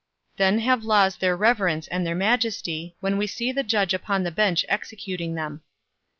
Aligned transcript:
Then 0.37 0.57
have 0.61 0.83
laws 0.83 1.15
their 1.17 1.37
reverence 1.37 1.87
and 1.87 2.07
their 2.07 2.15
majesty, 2.15 2.95
when 3.01 3.19
we 3.19 3.27
see 3.27 3.51
the 3.51 3.61
judge 3.61 3.93
upon 3.93 4.23
the 4.23 4.31
bench 4.31 4.65
executing 4.67 5.35
them. 5.35 5.61